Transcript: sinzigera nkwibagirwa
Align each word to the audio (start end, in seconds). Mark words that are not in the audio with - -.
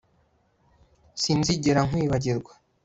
sinzigera 1.21 1.81
nkwibagirwa 1.87 2.51